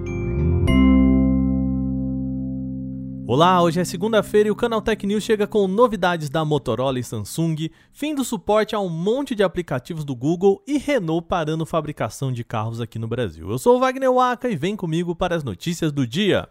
Olá, 3.26 3.62
hoje 3.62 3.80
é 3.80 3.84
segunda-feira 3.84 4.48
e 4.48 4.52
o 4.52 4.56
Canal 4.56 4.82
Tech 4.82 5.06
News 5.06 5.24
chega 5.24 5.46
com 5.46 5.66
novidades 5.66 6.28
da 6.28 6.44
Motorola 6.44 6.98
e 6.98 7.02
Samsung, 7.02 7.70
fim 7.90 8.14
do 8.14 8.22
suporte 8.22 8.74
a 8.74 8.80
um 8.80 8.90
monte 8.90 9.34
de 9.34 9.42
aplicativos 9.42 10.04
do 10.04 10.14
Google 10.14 10.62
e 10.66 10.76
Renault 10.76 11.26
parando 11.26 11.64
fabricação 11.64 12.30
de 12.30 12.44
carros 12.44 12.82
aqui 12.82 12.98
no 12.98 13.08
Brasil. 13.08 13.48
Eu 13.50 13.58
sou 13.58 13.76
o 13.76 13.80
Wagner 13.80 14.12
Waka 14.12 14.50
e 14.50 14.56
vem 14.56 14.76
comigo 14.76 15.16
para 15.16 15.34
as 15.34 15.42
notícias 15.42 15.90
do 15.90 16.06
dia. 16.06 16.46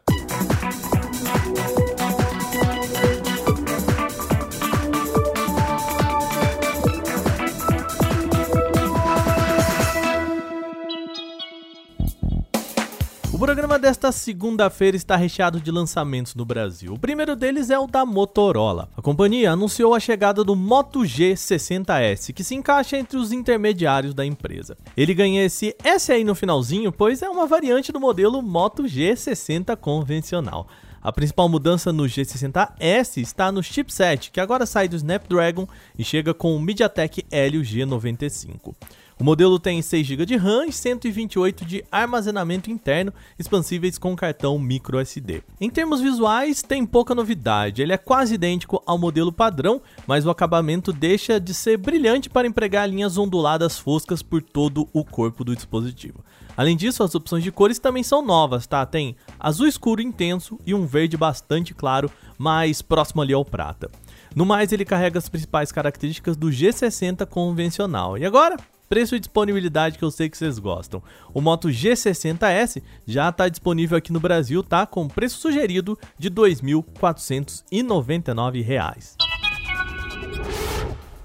Programa 13.54 13.78
desta 13.78 14.12
segunda-feira 14.12 14.98
está 14.98 15.16
recheado 15.16 15.62
de 15.62 15.70
lançamentos 15.70 16.34
no 16.34 16.44
Brasil. 16.44 16.92
O 16.92 16.98
primeiro 16.98 17.36
deles 17.36 17.70
é 17.70 17.78
o 17.78 17.86
da 17.86 18.04
Motorola. 18.04 18.90
A 18.98 19.02
companhia 19.02 19.52
anunciou 19.52 19.94
a 19.94 20.00
chegada 20.00 20.44
do 20.44 20.56
Moto 20.56 21.02
G60S, 21.02 22.34
que 22.34 22.44
se 22.44 22.56
encaixa 22.56 22.98
entre 22.98 23.16
os 23.16 23.32
intermediários 23.32 24.16
da 24.16 24.26
empresa. 24.26 24.76
Ele 24.98 25.14
ganha 25.14 25.46
esse 25.46 25.76
S 25.84 26.12
aí 26.12 26.24
no 26.24 26.34
finalzinho, 26.34 26.92
pois 26.92 27.22
é 27.22 27.30
uma 27.30 27.46
variante 27.46 27.92
do 27.92 28.00
modelo 28.00 28.42
Moto 28.42 28.86
G60 28.86 29.78
convencional. 29.78 30.68
A 31.00 31.12
principal 31.12 31.48
mudança 31.48 31.94
no 31.94 32.06
G60S 32.06 33.22
está 33.22 33.52
no 33.52 33.62
chipset, 33.62 34.32
que 34.32 34.40
agora 34.40 34.66
sai 34.66 34.88
do 34.88 34.96
Snapdragon 34.96 35.68
e 35.96 36.04
chega 36.04 36.34
com 36.34 36.56
o 36.56 36.60
MediaTek 36.60 37.24
Helio 37.32 37.62
G95. 37.62 38.74
O 39.20 39.24
modelo 39.24 39.60
tem 39.60 39.82
6 39.82 40.08
GB 40.08 40.26
de 40.26 40.36
RAM 40.36 40.66
e 40.66 40.72
128 40.72 41.64
de 41.66 41.84
armazenamento 41.92 42.72
interno, 42.72 43.14
expansíveis 43.38 43.98
com 43.98 44.16
cartão 44.16 44.58
microSD. 44.58 45.44
Em 45.62 45.70
termos 45.70 46.02
visuais, 46.02 46.64
tem 46.64 46.86
pouca 46.86 47.14
novidade. 47.14 47.82
Ele 47.82 47.94
é 47.94 47.98
quase 47.98 48.36
idêntico 48.36 48.82
ao 48.86 48.98
modelo 48.98 49.32
padrão, 49.32 49.82
mas 50.08 50.26
o 50.26 50.30
acabamento 50.30 50.92
deixa 50.92 51.40
de 51.40 51.54
ser 51.54 51.78
brilhante 51.78 52.30
para 52.30 52.48
empregar 52.48 52.90
linhas 52.90 53.18
onduladas 53.18 53.78
foscas 53.78 54.24
por 54.24 54.42
todo 54.42 54.88
o 54.92 55.06
corpo 55.06 55.44
do 55.44 55.56
dispositivo. 55.56 56.24
Além 56.56 56.78
disso, 56.78 57.04
as 57.04 57.16
opções 57.16 57.44
de 57.44 57.52
cores 57.52 57.80
também 57.80 58.04
são 58.04 58.24
novas, 58.24 58.68
tá? 58.68 58.86
Tem 58.86 59.16
azul 59.40 59.68
escuro 59.68 60.02
intenso 60.02 60.60
e 60.66 60.74
um 60.74 60.86
verde 60.86 61.18
bastante 61.18 61.74
claro, 61.74 62.12
mais 62.38 62.82
próximo 62.82 63.22
ali 63.22 63.34
ao 63.34 63.46
prata. 63.46 63.90
No 64.36 64.46
mais, 64.46 64.72
ele 64.72 64.86
carrega 64.86 65.20
as 65.20 65.30
principais 65.30 65.72
características 65.72 66.36
do 66.36 66.48
G60 66.48 67.26
convencional. 67.26 68.18
E 68.18 68.26
agora, 68.26 68.58
preço 68.94 69.16
e 69.16 69.20
disponibilidade 69.20 69.98
que 69.98 70.04
eu 70.04 70.12
sei 70.12 70.30
que 70.30 70.38
vocês 70.38 70.60
gostam. 70.60 71.02
O 71.34 71.42
Moto 71.42 71.68
G60S 71.68 72.80
já 73.08 73.30
está 73.30 73.50
disponível 73.50 73.98
aqui 73.98 74.14
no 74.14 74.20
Brasil, 74.20 74.62
tá? 74.62 74.86
Com 74.86 75.08
preço 75.08 75.40
sugerido 75.40 75.98
de 76.16 76.28
R$ 76.28 76.36
2.499. 76.36 79.16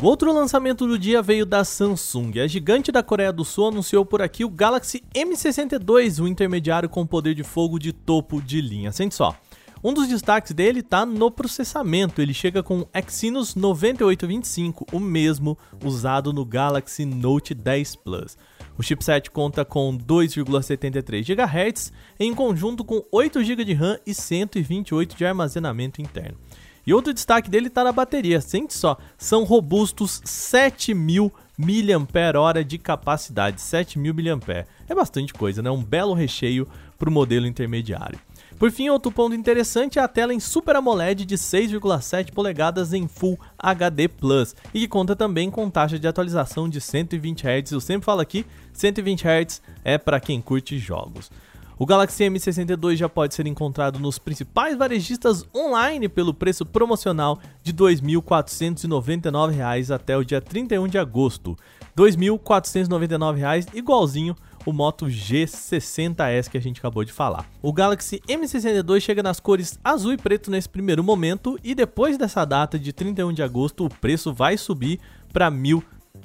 O 0.00 0.06
outro 0.06 0.32
lançamento 0.32 0.86
do 0.86 0.98
dia 0.98 1.20
veio 1.20 1.44
da 1.44 1.62
Samsung. 1.62 2.40
A 2.42 2.46
gigante 2.46 2.90
da 2.90 3.02
Coreia 3.02 3.34
do 3.34 3.44
Sul 3.44 3.68
anunciou 3.68 4.06
por 4.06 4.22
aqui 4.22 4.46
o 4.46 4.48
Galaxy 4.48 5.04
M62, 5.14 6.22
o 6.22 6.26
intermediário 6.26 6.88
com 6.88 7.06
poder 7.06 7.34
de 7.34 7.44
fogo 7.44 7.78
de 7.78 7.92
topo 7.92 8.40
de 8.40 8.62
linha. 8.62 8.92
Sente 8.92 9.14
só. 9.14 9.36
Um 9.82 9.94
dos 9.94 10.08
destaques 10.08 10.52
dele 10.52 10.80
está 10.80 11.06
no 11.06 11.30
processamento. 11.30 12.20
Ele 12.20 12.34
chega 12.34 12.62
com 12.62 12.86
Exynos 12.92 13.54
9825, 13.54 14.86
o 14.92 14.98
mesmo 14.98 15.56
usado 15.84 16.32
no 16.32 16.44
Galaxy 16.44 17.04
Note 17.04 17.54
10 17.54 17.96
Plus. 17.96 18.36
O 18.76 18.82
chipset 18.82 19.30
conta 19.30 19.64
com 19.64 19.96
2,73 19.96 21.24
GHz 21.24 21.92
em 22.18 22.34
conjunto 22.34 22.84
com 22.84 23.04
8 23.12 23.42
GB 23.44 23.64
de 23.64 23.74
RAM 23.74 23.98
e 24.06 24.12
128 24.12 25.16
de 25.16 25.24
armazenamento 25.24 26.02
interno. 26.02 26.38
E 26.86 26.94
outro 26.94 27.12
destaque 27.12 27.50
dele 27.50 27.68
está 27.68 27.84
na 27.84 27.92
bateria. 27.92 28.40
Sente 28.40 28.74
só, 28.74 28.96
são 29.16 29.44
robustos 29.44 30.22
7000 30.24 31.30
mAh 31.58 32.62
de 32.62 32.78
capacidade, 32.78 33.60
7000 33.60 34.14
mAh. 34.14 34.64
É 34.88 34.94
bastante 34.94 35.34
coisa, 35.34 35.60
né? 35.60 35.70
Um 35.70 35.84
belo 35.84 36.14
recheio 36.14 36.66
para 36.98 37.10
o 37.10 37.12
modelo 37.12 37.46
intermediário. 37.46 38.18
Por 38.58 38.72
fim, 38.72 38.88
outro 38.88 39.12
ponto 39.12 39.36
interessante 39.36 40.00
é 40.00 40.02
a 40.02 40.08
tela 40.08 40.34
em 40.34 40.40
Super 40.40 40.74
AMOLED 40.74 41.24
de 41.24 41.36
6,7 41.36 42.32
polegadas 42.32 42.92
em 42.92 43.06
Full 43.06 43.38
HD 43.56 44.08
Plus 44.08 44.56
e 44.74 44.80
que 44.80 44.88
conta 44.88 45.14
também 45.14 45.48
com 45.48 45.70
taxa 45.70 45.96
de 45.96 46.08
atualização 46.08 46.68
de 46.68 46.80
120 46.80 47.46
Hz. 47.46 47.70
Eu 47.70 47.80
sempre 47.80 48.04
falo 48.04 48.20
aqui, 48.20 48.44
120 48.72 49.22
Hz 49.22 49.62
é 49.84 49.96
para 49.96 50.18
quem 50.18 50.40
curte 50.40 50.76
jogos. 50.76 51.30
O 51.78 51.86
Galaxy 51.86 52.24
M62 52.24 52.96
já 52.96 53.08
pode 53.08 53.36
ser 53.36 53.46
encontrado 53.46 54.00
nos 54.00 54.18
principais 54.18 54.76
varejistas 54.76 55.46
online 55.54 56.08
pelo 56.08 56.34
preço 56.34 56.66
promocional 56.66 57.38
de 57.62 57.70
R$ 57.70 57.78
2.499 57.78 59.94
até 59.94 60.16
o 60.16 60.24
dia 60.24 60.40
31 60.40 60.88
de 60.88 60.98
agosto. 60.98 61.56
R$ 61.96 62.10
2.499 62.10 63.68
igualzinho 63.72 64.34
o 64.68 64.72
Moto 64.72 65.06
G60S 65.06 66.50
que 66.50 66.58
a 66.58 66.60
gente 66.60 66.78
acabou 66.78 67.02
de 67.02 67.10
falar. 67.10 67.48
O 67.62 67.72
Galaxy 67.72 68.20
M62 68.28 69.00
chega 69.00 69.22
nas 69.22 69.40
cores 69.40 69.80
azul 69.82 70.12
e 70.12 70.18
preto 70.18 70.50
nesse 70.50 70.68
primeiro 70.68 71.02
momento 71.02 71.58
e 71.64 71.74
depois 71.74 72.18
dessa 72.18 72.44
data 72.44 72.78
de 72.78 72.92
31 72.92 73.32
de 73.32 73.42
agosto 73.42 73.86
o 73.86 73.88
preço 73.88 74.30
vai 74.30 74.58
subir 74.58 75.00
para 75.32 75.48
R$ 75.48 75.56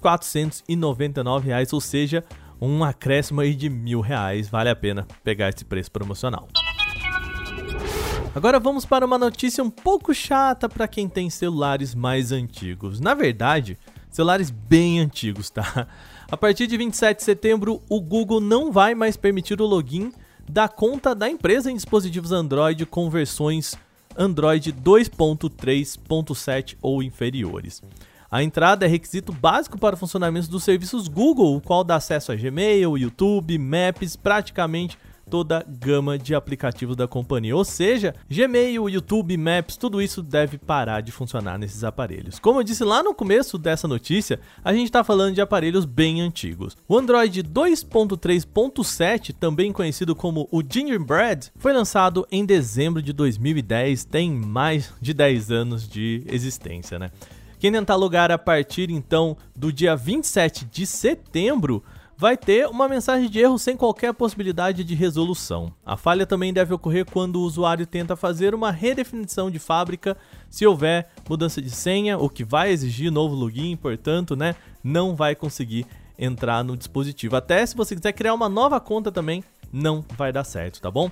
1.499, 0.01 1.71
ou 1.71 1.79
seja, 1.79 2.21
um 2.61 2.83
acréscimo 2.83 3.39
aí 3.39 3.55
de 3.55 3.69
mil 3.69 4.01
reais. 4.01 4.49
Vale 4.49 4.69
a 4.69 4.75
pena 4.75 5.07
pegar 5.23 5.47
esse 5.47 5.63
preço 5.63 5.89
promocional. 5.89 6.49
Agora 8.35 8.59
vamos 8.59 8.83
para 8.83 9.05
uma 9.05 9.17
notícia 9.17 9.63
um 9.63 9.69
pouco 9.69 10.13
chata 10.13 10.67
para 10.67 10.85
quem 10.85 11.07
tem 11.07 11.29
celulares 11.29 11.95
mais 11.95 12.33
antigos. 12.33 12.99
Na 12.99 13.13
verdade, 13.13 13.79
celulares 14.13 14.49
bem 14.49 14.99
antigos, 14.99 15.49
tá? 15.49 15.87
A 16.31 16.37
partir 16.37 16.67
de 16.67 16.77
27 16.77 17.17
de 17.17 17.23
setembro, 17.23 17.81
o 17.89 17.99
Google 17.99 18.39
não 18.39 18.71
vai 18.71 18.95
mais 18.95 19.17
permitir 19.17 19.59
o 19.59 19.65
login 19.65 20.13
da 20.49 20.67
conta 20.67 21.13
da 21.13 21.29
empresa 21.29 21.71
em 21.71 21.75
dispositivos 21.75 22.31
Android 22.31 22.85
com 22.85 23.09
versões 23.09 23.75
Android 24.17 24.71
2.3.7 24.71 26.77
ou 26.81 27.03
inferiores. 27.03 27.83
A 28.29 28.41
entrada 28.41 28.85
é 28.85 28.89
requisito 28.89 29.31
básico 29.31 29.77
para 29.77 29.95
o 29.95 29.97
funcionamento 29.97 30.49
dos 30.49 30.63
serviços 30.63 31.07
Google, 31.07 31.55
o 31.55 31.61
qual 31.61 31.83
dá 31.83 31.97
acesso 31.97 32.31
a 32.31 32.35
Gmail, 32.35 32.97
YouTube, 32.97 33.55
Maps, 33.59 34.15
praticamente 34.15 34.97
toda 35.33 35.57
a 35.57 35.63
gama 35.63 36.15
de 36.15 36.35
aplicativos 36.35 36.95
da 36.95 37.07
companhia. 37.07 37.55
Ou 37.55 37.65
seja, 37.65 38.13
Gmail, 38.29 38.87
YouTube, 38.87 39.35
Maps, 39.35 39.75
tudo 39.75 39.99
isso 39.99 40.21
deve 40.21 40.59
parar 40.59 41.01
de 41.01 41.11
funcionar 41.11 41.57
nesses 41.57 41.83
aparelhos. 41.83 42.37
Como 42.37 42.59
eu 42.59 42.63
disse 42.63 42.83
lá 42.83 43.01
no 43.01 43.15
começo 43.15 43.57
dessa 43.57 43.87
notícia, 43.87 44.39
a 44.63 44.71
gente 44.71 44.85
está 44.85 45.03
falando 45.03 45.33
de 45.33 45.41
aparelhos 45.41 45.85
bem 45.85 46.21
antigos. 46.21 46.77
O 46.87 46.95
Android 46.95 47.41
2.3.7, 47.41 49.33
também 49.33 49.73
conhecido 49.73 50.15
como 50.15 50.47
o 50.51 50.61
Gingerbread, 50.61 51.51
foi 51.55 51.73
lançado 51.73 52.27
em 52.31 52.45
dezembro 52.45 53.01
de 53.01 53.11
2010, 53.11 54.05
tem 54.05 54.31
mais 54.31 54.93
de 55.01 55.15
10 55.15 55.49
anos 55.49 55.89
de 55.89 56.21
existência, 56.27 56.99
né? 56.99 57.09
Quem 57.63 57.71
tentar 57.71 57.95
logar 57.95 58.29
a 58.29 58.37
partir 58.37 58.91
então 58.91 59.35
do 59.55 59.71
dia 59.71 59.95
27 59.95 60.65
de 60.65 60.85
setembro 60.85 61.81
vai 62.17 62.37
ter 62.37 62.67
uma 62.67 62.87
mensagem 62.87 63.29
de 63.29 63.39
erro 63.39 63.57
sem 63.57 63.75
qualquer 63.75 64.13
possibilidade 64.13 64.83
de 64.83 64.95
resolução. 64.95 65.73
A 65.85 65.97
falha 65.97 66.25
também 66.25 66.53
deve 66.53 66.73
ocorrer 66.73 67.05
quando 67.05 67.37
o 67.37 67.43
usuário 67.43 67.85
tenta 67.85 68.15
fazer 68.15 68.53
uma 68.53 68.71
redefinição 68.71 69.49
de 69.49 69.59
fábrica, 69.59 70.17
se 70.49 70.65
houver 70.65 71.09
mudança 71.27 71.61
de 71.61 71.69
senha, 71.69 72.17
o 72.17 72.29
que 72.29 72.43
vai 72.43 72.71
exigir 72.71 73.11
novo 73.11 73.35
login, 73.35 73.75
portanto, 73.75 74.35
né, 74.35 74.55
não 74.83 75.15
vai 75.15 75.35
conseguir 75.35 75.85
entrar 76.17 76.63
no 76.63 76.77
dispositivo. 76.77 77.35
Até 77.35 77.65
se 77.65 77.75
você 77.75 77.95
quiser 77.95 78.13
criar 78.13 78.33
uma 78.33 78.47
nova 78.47 78.79
conta 78.79 79.11
também, 79.11 79.43
não 79.71 80.05
vai 80.15 80.31
dar 80.31 80.43
certo, 80.43 80.79
tá 80.79 80.91
bom? 80.91 81.09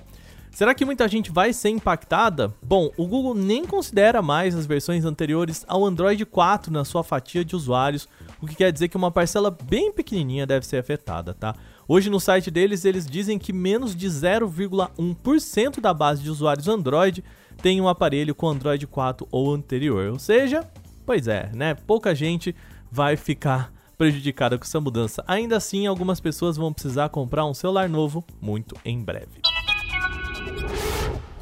Será 0.52 0.74
que 0.74 0.84
muita 0.84 1.08
gente 1.08 1.32
vai 1.32 1.50
ser 1.50 1.70
impactada? 1.70 2.52
Bom, 2.62 2.90
o 2.98 3.06
Google 3.06 3.34
nem 3.34 3.64
considera 3.64 4.20
mais 4.20 4.54
as 4.54 4.66
versões 4.66 5.02
anteriores 5.02 5.64
ao 5.66 5.82
Android 5.82 6.26
4 6.26 6.70
na 6.70 6.84
sua 6.84 7.02
fatia 7.02 7.42
de 7.42 7.56
usuários, 7.56 8.06
o 8.42 8.46
que 8.46 8.56
quer 8.56 8.72
dizer 8.72 8.88
que 8.88 8.96
uma 8.96 9.10
parcela 9.10 9.50
bem 9.50 9.92
pequenininha 9.92 10.44
deve 10.44 10.66
ser 10.66 10.78
afetada, 10.78 11.32
tá? 11.32 11.54
Hoje 11.86 12.10
no 12.10 12.18
site 12.18 12.50
deles 12.50 12.84
eles 12.84 13.06
dizem 13.06 13.38
que 13.38 13.52
menos 13.52 13.94
de 13.94 14.08
0,1% 14.08 15.80
da 15.80 15.94
base 15.94 16.22
de 16.22 16.28
usuários 16.28 16.66
Android 16.66 17.22
tem 17.62 17.80
um 17.80 17.86
aparelho 17.86 18.34
com 18.34 18.48
Android 18.48 18.84
4 18.84 19.28
ou 19.30 19.54
anterior, 19.54 20.10
ou 20.10 20.18
seja, 20.18 20.68
pois 21.06 21.28
é, 21.28 21.52
né? 21.54 21.74
Pouca 21.74 22.12
gente 22.14 22.54
vai 22.90 23.16
ficar 23.16 23.72
prejudicada 23.96 24.58
com 24.58 24.64
essa 24.64 24.80
mudança. 24.80 25.22
Ainda 25.28 25.56
assim, 25.56 25.86
algumas 25.86 26.18
pessoas 26.18 26.56
vão 26.56 26.72
precisar 26.72 27.08
comprar 27.10 27.46
um 27.46 27.54
celular 27.54 27.88
novo 27.88 28.24
muito 28.40 28.74
em 28.84 29.00
breve. 29.00 29.41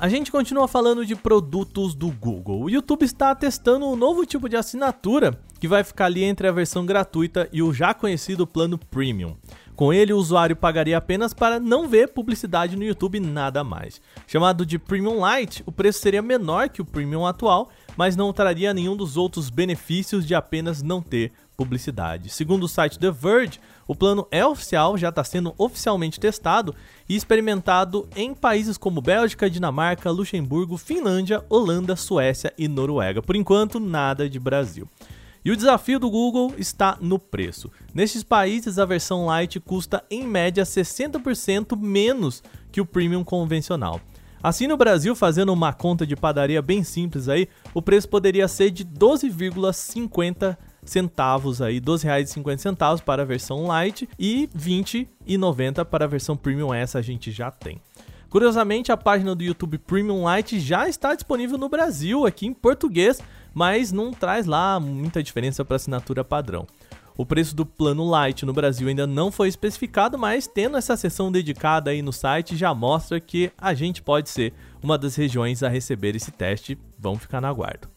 A 0.02 0.08
gente 0.08 0.32
continua 0.32 0.66
falando 0.66 1.04
de 1.04 1.14
produtos 1.14 1.94
do 1.94 2.10
Google. 2.10 2.62
O 2.62 2.70
YouTube 2.70 3.04
está 3.04 3.34
testando 3.34 3.86
um 3.86 3.94
novo 3.94 4.24
tipo 4.24 4.48
de 4.48 4.56
assinatura 4.56 5.38
que 5.60 5.68
vai 5.68 5.84
ficar 5.84 6.06
ali 6.06 6.24
entre 6.24 6.48
a 6.48 6.52
versão 6.52 6.86
gratuita 6.86 7.46
e 7.52 7.62
o 7.62 7.70
já 7.70 7.92
conhecido 7.92 8.46
plano 8.46 8.78
Premium. 8.78 9.36
Com 9.76 9.92
ele, 9.92 10.14
o 10.14 10.16
usuário 10.16 10.56
pagaria 10.56 10.96
apenas 10.96 11.34
para 11.34 11.60
não 11.60 11.86
ver 11.86 12.14
publicidade 12.14 12.76
no 12.76 12.82
YouTube 12.84 13.20
nada 13.20 13.62
mais. 13.62 14.00
Chamado 14.26 14.64
de 14.64 14.78
Premium 14.78 15.20
Lite, 15.22 15.62
o 15.66 15.72
preço 15.72 16.00
seria 16.00 16.22
menor 16.22 16.70
que 16.70 16.80
o 16.80 16.84
Premium 16.86 17.26
atual, 17.26 17.68
mas 17.94 18.16
não 18.16 18.32
traria 18.32 18.72
nenhum 18.72 18.96
dos 18.96 19.18
outros 19.18 19.50
benefícios 19.50 20.26
de 20.26 20.34
apenas 20.34 20.82
não 20.82 21.02
ter 21.02 21.30
publicidade. 21.60 22.30
Segundo 22.30 22.64
o 22.64 22.68
site 22.68 22.98
The 22.98 23.10
Verge, 23.10 23.60
o 23.86 23.94
plano 23.94 24.26
é 24.30 24.42
oficial, 24.46 24.96
já 24.96 25.10
está 25.10 25.22
sendo 25.22 25.54
oficialmente 25.58 26.18
testado 26.18 26.74
e 27.06 27.14
experimentado 27.14 28.08
em 28.16 28.34
países 28.34 28.78
como 28.78 29.02
Bélgica, 29.02 29.50
Dinamarca, 29.50 30.10
Luxemburgo, 30.10 30.78
Finlândia, 30.78 31.44
Holanda, 31.50 31.94
Suécia 31.96 32.50
e 32.56 32.66
Noruega. 32.66 33.20
Por 33.20 33.36
enquanto, 33.36 33.78
nada 33.78 34.26
de 34.26 34.40
Brasil. 34.40 34.88
E 35.44 35.50
o 35.50 35.56
desafio 35.56 36.00
do 36.00 36.08
Google 36.08 36.54
está 36.56 36.96
no 36.98 37.18
preço. 37.18 37.70
Nestes 37.92 38.22
países, 38.22 38.78
a 38.78 38.86
versão 38.86 39.26
Lite 39.28 39.60
custa 39.60 40.02
em 40.10 40.26
média 40.26 40.64
60% 40.64 41.76
menos 41.78 42.42
que 42.72 42.80
o 42.80 42.86
Premium 42.86 43.22
convencional. 43.22 44.00
Assim 44.42 44.66
no 44.66 44.78
Brasil, 44.78 45.14
fazendo 45.14 45.52
uma 45.52 45.74
conta 45.74 46.06
de 46.06 46.16
padaria 46.16 46.62
bem 46.62 46.82
simples 46.82 47.28
aí, 47.28 47.46
o 47.74 47.82
preço 47.82 48.08
poderia 48.08 48.48
ser 48.48 48.70
de 48.70 48.82
12,50 48.82 50.56
centavos 50.84 51.60
aí, 51.62 51.74
R$ 51.74 51.80
12,50 51.80 53.02
para 53.02 53.22
a 53.22 53.26
versão 53.26 53.66
Lite 53.68 54.08
e 54.18 54.48
R$ 54.54 54.86
20,90 55.26 55.84
para 55.84 56.04
a 56.04 56.08
versão 56.08 56.36
Premium, 56.36 56.72
essa 56.72 56.98
a 56.98 57.02
gente 57.02 57.30
já 57.30 57.50
tem. 57.50 57.80
Curiosamente, 58.28 58.92
a 58.92 58.96
página 58.96 59.34
do 59.34 59.42
YouTube 59.42 59.78
Premium 59.78 60.24
Lite 60.32 60.60
já 60.60 60.88
está 60.88 61.14
disponível 61.14 61.58
no 61.58 61.68
Brasil, 61.68 62.24
aqui 62.24 62.46
em 62.46 62.54
português, 62.54 63.20
mas 63.52 63.90
não 63.90 64.12
traz 64.12 64.46
lá 64.46 64.78
muita 64.78 65.22
diferença 65.22 65.64
para 65.64 65.76
assinatura 65.76 66.22
padrão. 66.22 66.66
O 67.16 67.26
preço 67.26 67.54
do 67.54 67.66
plano 67.66 68.10
Lite 68.10 68.46
no 68.46 68.52
Brasil 68.52 68.88
ainda 68.88 69.06
não 69.06 69.30
foi 69.30 69.48
especificado, 69.48 70.16
mas 70.16 70.46
tendo 70.46 70.76
essa 70.76 70.96
seção 70.96 71.30
dedicada 71.30 71.90
aí 71.90 72.00
no 72.00 72.12
site 72.12 72.56
já 72.56 72.72
mostra 72.72 73.20
que 73.20 73.52
a 73.58 73.74
gente 73.74 74.00
pode 74.00 74.30
ser 74.30 74.54
uma 74.82 74.96
das 74.96 75.16
regiões 75.16 75.62
a 75.62 75.68
receber 75.68 76.16
esse 76.16 76.30
teste. 76.30 76.78
Vamos 76.98 77.20
ficar 77.20 77.40
na 77.40 77.52
guarda. 77.52 77.90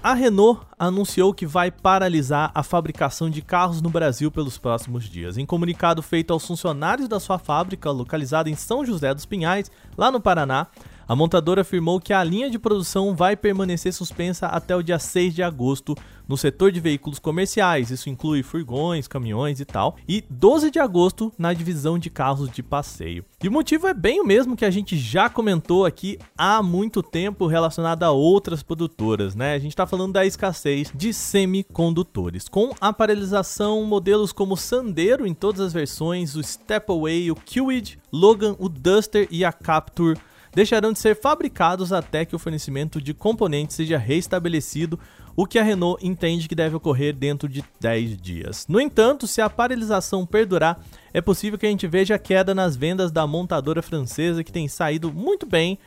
A 0.00 0.14
Renault 0.14 0.60
anunciou 0.78 1.34
que 1.34 1.44
vai 1.44 1.72
paralisar 1.72 2.52
a 2.54 2.62
fabricação 2.62 3.28
de 3.28 3.42
carros 3.42 3.82
no 3.82 3.90
Brasil 3.90 4.30
pelos 4.30 4.56
próximos 4.56 5.04
dias. 5.04 5.36
Em 5.36 5.44
comunicado 5.44 6.02
feito 6.02 6.32
aos 6.32 6.46
funcionários 6.46 7.08
da 7.08 7.18
sua 7.18 7.36
fábrica, 7.36 7.90
localizada 7.90 8.48
em 8.48 8.54
São 8.54 8.86
José 8.86 9.12
dos 9.12 9.26
Pinhais, 9.26 9.70
lá 9.96 10.12
no 10.12 10.20
Paraná, 10.20 10.68
a 11.08 11.16
montadora 11.16 11.62
afirmou 11.62 11.98
que 11.98 12.12
a 12.12 12.22
linha 12.22 12.50
de 12.50 12.58
produção 12.58 13.16
vai 13.16 13.34
permanecer 13.34 13.94
suspensa 13.94 14.46
até 14.46 14.76
o 14.76 14.82
dia 14.82 14.98
6 14.98 15.34
de 15.34 15.42
agosto 15.42 15.96
no 16.28 16.36
setor 16.36 16.70
de 16.70 16.78
veículos 16.78 17.18
comerciais, 17.18 17.90
isso 17.90 18.10
inclui 18.10 18.42
furgões, 18.42 19.08
caminhões 19.08 19.60
e 19.60 19.64
tal, 19.64 19.96
e 20.06 20.22
12 20.28 20.70
de 20.70 20.78
agosto 20.78 21.32
na 21.38 21.54
divisão 21.54 21.98
de 21.98 22.10
carros 22.10 22.50
de 22.50 22.62
passeio. 22.62 23.24
E 23.42 23.48
o 23.48 23.52
motivo 23.52 23.86
é 23.86 23.94
bem 23.94 24.20
o 24.20 24.26
mesmo 24.26 24.54
que 24.54 24.66
a 24.66 24.70
gente 24.70 24.98
já 24.98 25.30
comentou 25.30 25.86
aqui 25.86 26.18
há 26.36 26.62
muito 26.62 27.02
tempo 27.02 27.46
relacionado 27.46 28.02
a 28.02 28.10
outras 28.10 28.62
produtoras, 28.62 29.34
né? 29.34 29.54
A 29.54 29.58
gente 29.58 29.72
está 29.72 29.86
falando 29.86 30.12
da 30.12 30.26
escassez 30.26 30.92
de 30.94 31.14
semicondutores. 31.14 32.46
Com 32.46 32.74
a 32.78 32.92
paralisação, 32.92 33.82
modelos 33.84 34.30
como 34.30 34.54
Sandero 34.54 35.26
em 35.26 35.32
todas 35.32 35.62
as 35.62 35.72
versões, 35.72 36.36
o 36.36 36.42
Stepaway, 36.42 37.30
o 37.30 37.36
Kwid, 37.36 37.98
Logan, 38.12 38.54
o 38.58 38.68
Duster 38.68 39.26
e 39.30 39.46
a 39.46 39.52
Capture 39.52 40.18
deixarão 40.58 40.92
de 40.92 40.98
ser 40.98 41.14
fabricados 41.14 41.92
até 41.92 42.24
que 42.24 42.34
o 42.34 42.38
fornecimento 42.38 43.00
de 43.00 43.14
componentes 43.14 43.76
seja 43.76 43.96
restabelecido, 43.96 44.98
o 45.36 45.46
que 45.46 45.56
a 45.56 45.62
Renault 45.62 46.04
entende 46.04 46.48
que 46.48 46.54
deve 46.56 46.74
ocorrer 46.74 47.14
dentro 47.14 47.48
de 47.48 47.62
10 47.78 48.20
dias. 48.20 48.66
No 48.68 48.80
entanto, 48.80 49.28
se 49.28 49.40
a 49.40 49.48
paralisação 49.48 50.26
perdurar, 50.26 50.80
é 51.14 51.20
possível 51.20 51.56
que 51.56 51.64
a 51.64 51.70
gente 51.70 51.86
veja 51.86 52.18
queda 52.18 52.56
nas 52.56 52.74
vendas 52.74 53.12
da 53.12 53.24
montadora 53.24 53.80
francesa 53.82 54.42
que 54.42 54.50
tem 54.50 54.66
saído 54.66 55.12
muito 55.12 55.46
bem 55.46 55.78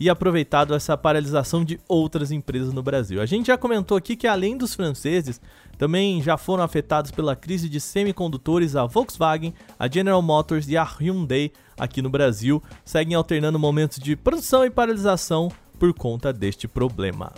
e 0.00 0.08
aproveitado 0.08 0.74
essa 0.74 0.96
paralisação 0.96 1.62
de 1.62 1.78
outras 1.86 2.32
empresas 2.32 2.72
no 2.72 2.82
Brasil. 2.82 3.20
A 3.20 3.26
gente 3.26 3.48
já 3.48 3.58
comentou 3.58 3.98
aqui 3.98 4.16
que 4.16 4.26
além 4.26 4.56
dos 4.56 4.74
franceses, 4.74 5.38
também 5.76 6.22
já 6.22 6.38
foram 6.38 6.64
afetados 6.64 7.10
pela 7.10 7.36
crise 7.36 7.68
de 7.68 7.78
semicondutores 7.78 8.74
a 8.74 8.86
Volkswagen, 8.86 9.52
a 9.78 9.86
General 9.86 10.22
Motors 10.22 10.66
e 10.68 10.76
a 10.76 10.82
Hyundai 10.82 11.52
aqui 11.78 12.00
no 12.00 12.08
Brasil, 12.08 12.62
seguem 12.82 13.14
alternando 13.14 13.58
momentos 13.58 13.98
de 13.98 14.16
produção 14.16 14.64
e 14.64 14.70
paralisação 14.70 15.52
por 15.78 15.92
conta 15.92 16.32
deste 16.32 16.66
problema. 16.66 17.32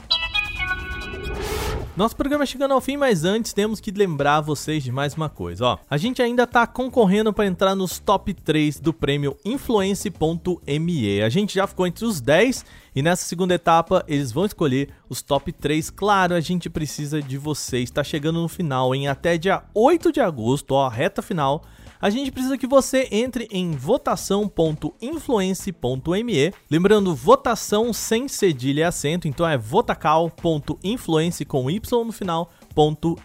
Nosso 1.94 2.16
programa 2.16 2.46
chegando 2.46 2.72
ao 2.72 2.80
fim, 2.80 2.96
mas 2.96 3.22
antes 3.22 3.52
temos 3.52 3.78
que 3.78 3.90
lembrar 3.90 4.40
vocês 4.40 4.82
de 4.82 4.90
mais 4.90 5.12
uma 5.14 5.28
coisa, 5.28 5.66
ó. 5.66 5.78
A 5.90 5.98
gente 5.98 6.22
ainda 6.22 6.46
tá 6.46 6.66
concorrendo 6.66 7.34
para 7.34 7.44
entrar 7.44 7.74
nos 7.74 7.98
top 7.98 8.32
3 8.32 8.80
do 8.80 8.94
prêmio 8.94 9.36
Influence.me. 9.44 11.20
A 11.20 11.28
gente 11.28 11.54
já 11.54 11.66
ficou 11.66 11.86
entre 11.86 12.06
os 12.06 12.18
10 12.18 12.64
e 12.96 13.02
nessa 13.02 13.26
segunda 13.26 13.52
etapa 13.52 14.02
eles 14.08 14.32
vão 14.32 14.46
escolher 14.46 14.88
os 15.06 15.20
top 15.20 15.52
3. 15.52 15.90
Claro, 15.90 16.34
a 16.34 16.40
gente 16.40 16.70
precisa 16.70 17.20
de 17.20 17.36
vocês. 17.36 17.90
Tá 17.90 18.02
chegando 18.02 18.40
no 18.40 18.48
final, 18.48 18.94
em 18.94 19.06
até 19.06 19.36
dia 19.36 19.62
8 19.74 20.12
de 20.12 20.20
agosto, 20.22 20.72
ó, 20.72 20.88
reta 20.88 21.20
final 21.20 21.62
a 22.02 22.10
gente 22.10 22.31
precisa 22.32 22.58
que 22.58 22.66
você 22.66 23.06
entre 23.12 23.46
em 23.52 23.70
votação.influence.me. 23.70 26.52
Lembrando, 26.69 27.14
votação 27.14 27.93
sem 27.93 28.26
cedilha 28.26 28.81
e 28.81 28.84
acento, 28.84 29.28
então 29.28 29.49
é 29.49 29.56
votacal.influence 29.56 31.44
com 31.44 31.70
Y 31.70 32.04
no 32.04 32.10
final. 32.10 32.50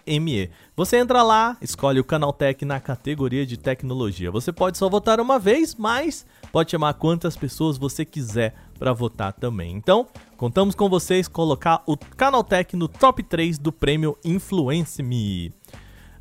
.me. 0.06 0.50
Você 0.76 0.98
entra 0.98 1.24
lá, 1.24 1.56
escolhe 1.62 2.02
o 2.02 2.04
Canaltech 2.04 2.66
na 2.66 2.82
categoria 2.82 3.46
de 3.46 3.56
tecnologia. 3.58 4.30
Você 4.30 4.52
pode 4.52 4.78
só 4.78 4.90
votar 4.90 5.22
uma 5.22 5.40
vez, 5.40 5.74
mas 5.74 6.26
pode 6.52 6.70
chamar 6.70 6.96
quantas 6.96 7.38
pessoas 7.38 7.78
você 7.78 8.04
quiser 8.04 8.54
para 8.78 8.92
votar 8.92 9.32
também. 9.32 9.74
Então, 9.74 10.06
contamos 10.36 10.76
com 10.76 10.90
vocês 10.90 11.30
colocar 11.30 11.82
o 11.88 11.96
Canaltech 11.98 12.76
no 12.76 12.90
top 12.90 13.24
3 13.24 13.58
do 13.58 13.72
prêmio 13.72 14.18
Influence 14.24 15.02
Me. 15.02 15.54